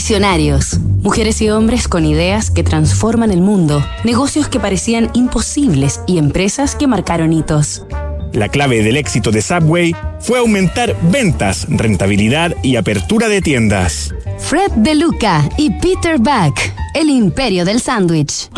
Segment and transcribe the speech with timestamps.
[0.00, 0.78] Visionarios.
[1.02, 6.74] Mujeres y hombres con ideas que transforman el mundo, negocios que parecían imposibles y empresas
[6.74, 7.84] que marcaron hitos.
[8.32, 14.14] La clave del éxito de Subway fue aumentar ventas, rentabilidad y apertura de tiendas.
[14.38, 16.58] Fred De Luca y Peter Buck,
[16.94, 18.48] el imperio del sándwich.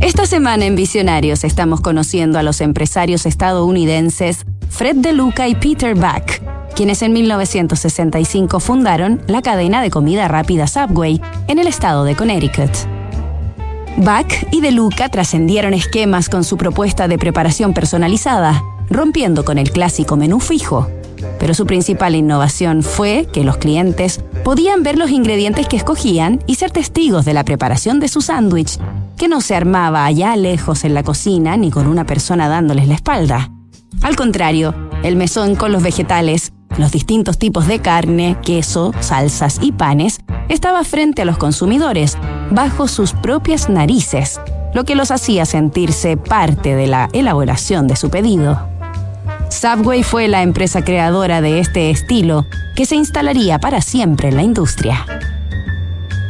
[0.00, 5.94] Esta semana en Visionarios estamos conociendo a los empresarios estadounidenses Fred De Luca y Peter
[5.94, 6.39] Buck,
[6.80, 12.70] quienes en 1965 fundaron la cadena de comida rápida Subway en el estado de Connecticut.
[13.98, 19.72] Buck y De Luca trascendieron esquemas con su propuesta de preparación personalizada, rompiendo con el
[19.72, 20.88] clásico menú fijo.
[21.38, 26.54] Pero su principal innovación fue que los clientes podían ver los ingredientes que escogían y
[26.54, 28.78] ser testigos de la preparación de su sándwich,
[29.18, 32.94] que no se armaba allá lejos en la cocina ni con una persona dándoles la
[32.94, 33.50] espalda.
[34.00, 39.72] Al contrario, el mesón con los vegetales, los distintos tipos de carne, queso, salsas y
[39.72, 42.16] panes estaba frente a los consumidores,
[42.50, 44.40] bajo sus propias narices,
[44.74, 48.68] lo que los hacía sentirse parte de la elaboración de su pedido.
[49.48, 54.42] Subway fue la empresa creadora de este estilo que se instalaría para siempre en la
[54.42, 55.04] industria.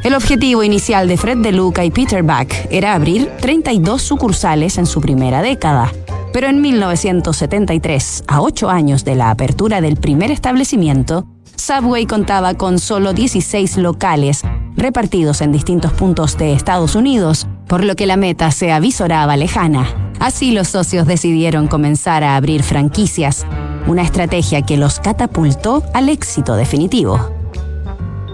[0.03, 5.03] El objetivo inicial de Fred DeLuca y Peter Buck era abrir 32 sucursales en su
[5.03, 5.93] primera década,
[6.33, 12.79] pero en 1973, a ocho años de la apertura del primer establecimiento, Subway contaba con
[12.79, 14.43] solo 16 locales
[14.77, 20.13] repartidos en distintos puntos de Estados Unidos, por lo que la meta se avisoraba lejana.
[20.19, 23.47] Así los socios decidieron comenzar a abrir franquicias,
[23.87, 27.40] una estrategia que los catapultó al éxito definitivo.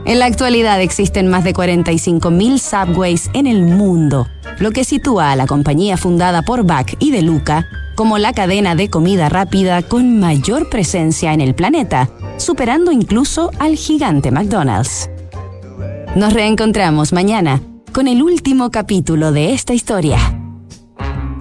[0.06, 4.28] En la actualidad existen más de 45.000 subways en el mundo,
[4.60, 8.76] lo que sitúa a la compañía fundada por Buck y De Luca como la cadena
[8.76, 15.10] de comida rápida con mayor presencia en el planeta, superando incluso al gigante McDonald's.
[16.14, 17.60] Nos reencontramos mañana
[17.92, 20.18] con el último capítulo de esta historia.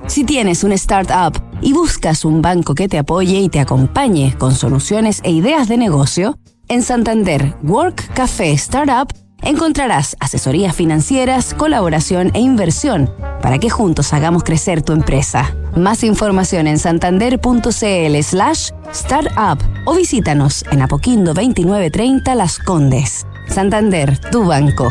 [0.08, 4.56] Si tienes un startup y buscas un banco que te apoye y te acompañe con
[4.56, 9.08] soluciones e ideas de negocio, en Santander Work Café Startup
[9.42, 15.56] encontrarás asesorías financieras, colaboración e inversión para que juntos hagamos crecer tu empresa.
[15.76, 23.28] Más información en santander.cl slash startup o visítanos en Apoquindo 2930 Las Condes.
[23.48, 24.90] Santander, tu banco.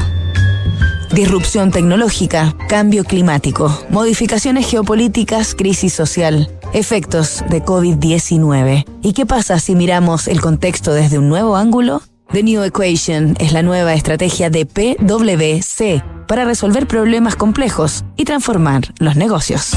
[1.13, 8.85] Disrupción tecnológica, cambio climático, modificaciones geopolíticas, crisis social efectos de COVID-19.
[9.03, 12.03] ¿Y qué pasa si miramos el contexto desde un nuevo ángulo?
[12.33, 18.93] The New Equation es la nueva estrategia de PwC para resolver problemas complejos y transformar
[18.99, 19.73] los negocios.